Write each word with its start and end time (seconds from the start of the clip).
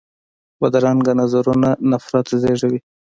بدرنګه 0.59 1.13
نظرونه 1.21 1.69
نفرت 1.91 2.27
زېږوي 2.41 2.79